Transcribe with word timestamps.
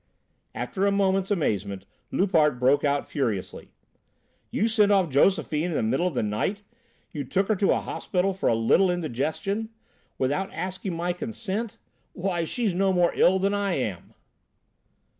After 0.55 0.87
a 0.87 0.91
moment's 0.91 1.29
amazement, 1.29 1.85
Loupart 2.09 2.57
broke 2.57 2.83
out 2.83 3.07
furiously: 3.07 3.71
"You 4.49 4.67
sent 4.67 4.91
off 4.91 5.11
Josephine 5.11 5.65
in 5.69 5.73
the 5.73 5.83
middle 5.83 6.07
of 6.07 6.15
the 6.15 6.23
night! 6.23 6.63
You 7.11 7.23
took 7.23 7.47
her 7.49 7.55
to 7.57 7.69
a 7.71 7.79
hospital 7.81 8.33
for 8.33 8.49
a 8.49 8.55
little 8.55 8.89
indigestion! 8.89 9.69
Without 10.17 10.51
asking 10.53 10.95
my 10.95 11.13
consent! 11.13 11.77
Why 12.13 12.45
she's 12.45 12.73
no 12.73 12.91
more 12.91 13.11
ill 13.13 13.37
than 13.37 13.53
I 13.53 13.75
am!" 13.75 14.15